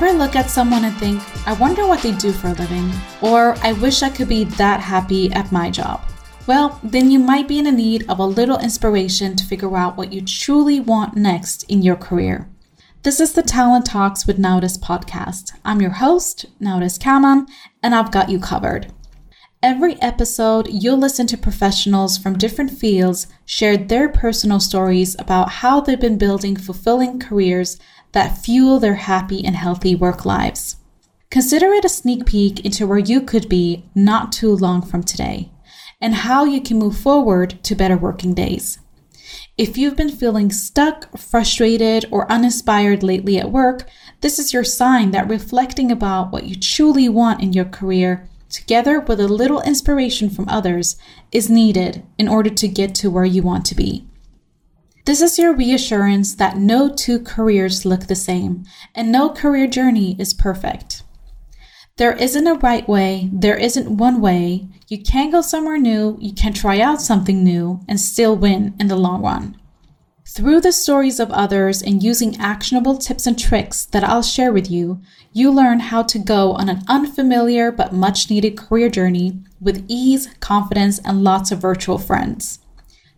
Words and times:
Ever 0.00 0.12
look 0.12 0.36
at 0.36 0.48
someone 0.48 0.84
and 0.84 0.96
think, 0.98 1.20
I 1.44 1.54
wonder 1.54 1.84
what 1.84 2.02
they 2.02 2.12
do 2.12 2.30
for 2.30 2.46
a 2.46 2.52
living? 2.52 2.88
Or 3.20 3.56
I 3.64 3.72
wish 3.72 4.04
I 4.04 4.10
could 4.10 4.28
be 4.28 4.44
that 4.44 4.78
happy 4.78 5.28
at 5.32 5.50
my 5.50 5.70
job? 5.70 6.00
Well, 6.46 6.78
then 6.84 7.10
you 7.10 7.18
might 7.18 7.48
be 7.48 7.58
in 7.58 7.64
need 7.74 8.08
of 8.08 8.20
a 8.20 8.24
little 8.24 8.60
inspiration 8.60 9.34
to 9.34 9.44
figure 9.44 9.76
out 9.76 9.96
what 9.96 10.12
you 10.12 10.20
truly 10.20 10.78
want 10.78 11.16
next 11.16 11.64
in 11.64 11.82
your 11.82 11.96
career. 11.96 12.48
This 13.02 13.18
is 13.18 13.32
the 13.32 13.42
Talent 13.42 13.86
Talks 13.86 14.24
with 14.24 14.38
Nawres 14.38 14.78
podcast. 14.78 15.50
I'm 15.64 15.80
your 15.80 15.90
host, 15.90 16.46
Nawres 16.60 17.00
Caman, 17.00 17.48
and 17.82 17.92
I've 17.92 18.12
got 18.12 18.30
you 18.30 18.38
covered. 18.38 18.92
Every 19.60 20.00
episode, 20.00 20.68
you'll 20.70 20.98
listen 20.98 21.26
to 21.26 21.36
professionals 21.36 22.16
from 22.16 22.38
different 22.38 22.70
fields 22.70 23.26
share 23.44 23.76
their 23.76 24.08
personal 24.08 24.60
stories 24.60 25.16
about 25.18 25.50
how 25.50 25.80
they've 25.80 25.98
been 25.98 26.16
building 26.16 26.54
fulfilling 26.54 27.18
careers 27.18 27.76
that 28.12 28.38
fuel 28.38 28.78
their 28.78 28.94
happy 28.94 29.44
and 29.44 29.56
healthy 29.56 29.96
work 29.96 30.24
lives. 30.24 30.76
Consider 31.28 31.72
it 31.72 31.84
a 31.84 31.88
sneak 31.88 32.24
peek 32.24 32.64
into 32.64 32.86
where 32.86 32.98
you 32.98 33.20
could 33.20 33.48
be 33.48 33.84
not 33.96 34.30
too 34.30 34.54
long 34.54 34.80
from 34.80 35.02
today 35.02 35.50
and 36.00 36.14
how 36.14 36.44
you 36.44 36.60
can 36.60 36.78
move 36.78 36.96
forward 36.96 37.58
to 37.64 37.74
better 37.74 37.96
working 37.96 38.34
days. 38.34 38.78
If 39.56 39.76
you've 39.76 39.96
been 39.96 40.08
feeling 40.08 40.52
stuck, 40.52 41.18
frustrated, 41.18 42.04
or 42.12 42.30
uninspired 42.30 43.02
lately 43.02 43.38
at 43.38 43.50
work, 43.50 43.90
this 44.20 44.38
is 44.38 44.52
your 44.52 44.62
sign 44.62 45.10
that 45.10 45.28
reflecting 45.28 45.90
about 45.90 46.30
what 46.30 46.44
you 46.44 46.54
truly 46.54 47.08
want 47.08 47.42
in 47.42 47.52
your 47.52 47.64
career, 47.64 48.28
together 48.50 49.00
with 49.00 49.20
a 49.20 49.28
little 49.28 49.60
inspiration 49.62 50.30
from 50.30 50.48
others, 50.48 50.96
is 51.32 51.50
needed 51.50 52.04
in 52.18 52.28
order 52.28 52.50
to 52.50 52.68
get 52.68 52.94
to 52.96 53.10
where 53.10 53.24
you 53.24 53.42
want 53.42 53.64
to 53.66 53.74
be. 53.74 54.06
This 55.04 55.22
is 55.22 55.38
your 55.38 55.54
reassurance 55.54 56.34
that 56.34 56.58
no 56.58 56.94
two 56.94 57.18
careers 57.18 57.86
look 57.86 58.06
the 58.08 58.14
same 58.14 58.64
and 58.94 59.10
no 59.10 59.30
career 59.30 59.66
journey 59.66 60.16
is 60.18 60.34
perfect. 60.34 61.02
There 61.96 62.12
isn't 62.12 62.46
a 62.46 62.54
right 62.54 62.88
way, 62.88 63.28
there 63.32 63.56
isn't 63.56 63.96
one 63.96 64.20
way. 64.20 64.68
You 64.86 65.02
can 65.02 65.30
go 65.30 65.40
somewhere 65.40 65.78
new, 65.78 66.16
you 66.20 66.32
can 66.32 66.52
try 66.52 66.78
out 66.80 67.02
something 67.02 67.42
new, 67.42 67.80
and 67.88 67.98
still 67.98 68.36
win 68.36 68.74
in 68.78 68.88
the 68.88 68.96
long 68.96 69.22
run. 69.22 69.56
Through 70.30 70.60
the 70.60 70.72
stories 70.72 71.18
of 71.18 71.30
others 71.30 71.80
and 71.82 72.02
using 72.02 72.36
actionable 72.36 72.98
tips 72.98 73.26
and 73.26 73.36
tricks 73.36 73.86
that 73.86 74.04
I'll 74.04 74.22
share 74.22 74.52
with 74.52 74.70
you, 74.70 75.00
you 75.32 75.50
learn 75.50 75.80
how 75.80 76.02
to 76.02 76.18
go 76.18 76.52
on 76.52 76.68
an 76.68 76.82
unfamiliar 76.86 77.72
but 77.72 77.94
much 77.94 78.28
needed 78.28 78.56
career 78.56 78.90
journey 78.90 79.40
with 79.58 79.86
ease, 79.88 80.28
confidence, 80.38 80.98
and 80.98 81.24
lots 81.24 81.50
of 81.50 81.60
virtual 81.60 81.96
friends. 81.96 82.60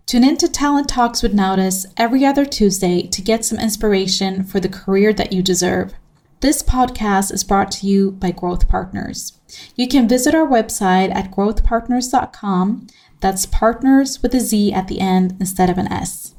Tune 0.06 0.22
in 0.22 0.36
to 0.36 0.48
Talent 0.48 0.88
Talks 0.88 1.20
with 1.20 1.34
Nawres 1.34 1.84
every 1.96 2.24
other 2.24 2.46
Tuesday 2.46 3.02
to 3.08 3.20
get 3.20 3.44
some 3.44 3.58
inspiration 3.58 4.44
for 4.44 4.60
the 4.60 4.68
career 4.68 5.12
that 5.12 5.32
you 5.32 5.42
deserve. 5.42 5.92
This 6.38 6.62
podcast 6.62 7.32
is 7.32 7.42
brought 7.42 7.72
to 7.72 7.88
you 7.88 8.12
by 8.12 8.30
Growth 8.30 8.68
Partnerz. 8.68 9.32
You 9.74 9.88
can 9.88 10.08
visit 10.08 10.32
our 10.34 10.46
website 10.46 11.12
at 11.12 11.32
growthpartnerz.com. 11.32 12.86
That's 13.18 13.46
partners 13.46 14.22
with 14.22 14.32
a 14.32 14.40
Z 14.40 14.72
at 14.72 14.86
the 14.86 15.00
end 15.00 15.36
instead 15.40 15.68
of 15.68 15.76
an 15.76 15.90
S. 15.92 16.36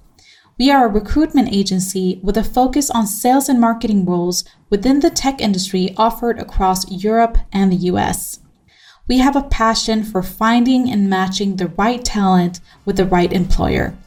We 0.62 0.70
are 0.70 0.86
a 0.86 0.90
recruitment 0.90 1.52
agency 1.52 2.20
with 2.22 2.38
a 2.38 2.44
focus 2.44 2.92
on 2.92 3.08
sales 3.08 3.50
and 3.50 3.60
marketing 3.60 4.06
roles 4.06 4.44
within 4.70 5.00
the 5.00 5.10
tech 5.10 5.42
industry 5.42 5.96
offered 5.98 6.38
across 6.38 6.88
Europe 6.92 7.40
and 7.52 7.72
the 7.72 7.90
US. 7.90 8.42
We 9.08 9.18
have 9.18 9.36
a 9.36 9.42
passion 9.42 10.04
for 10.04 10.22
finding 10.22 10.92
and 10.92 11.10
matching 11.10 11.56
the 11.56 11.70
right 11.70 12.06
talent 12.06 12.60
with 12.86 12.98
the 12.98 13.06
right 13.06 13.34
employer. 13.34 13.98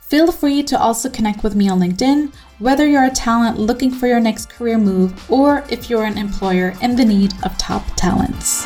Feel 0.00 0.30
free 0.30 0.62
to 0.62 0.80
also 0.80 1.10
connect 1.10 1.42
with 1.42 1.56
me 1.56 1.68
on 1.68 1.80
LinkedIn, 1.80 2.32
whether 2.60 2.86
you're 2.86 3.06
a 3.06 3.10
talent 3.10 3.58
looking 3.58 3.90
for 3.90 4.06
your 4.06 4.20
next 4.20 4.48
career 4.48 4.78
move 4.78 5.28
or 5.28 5.64
if 5.70 5.90
you're 5.90 6.04
an 6.04 6.18
employer 6.18 6.74
in 6.82 6.94
the 6.94 7.04
need 7.04 7.32
of 7.42 7.58
top 7.58 7.82
talents. 7.96 8.64